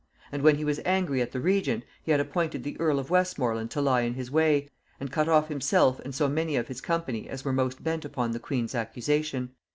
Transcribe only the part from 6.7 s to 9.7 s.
company as were most bent upon the queen's accusation.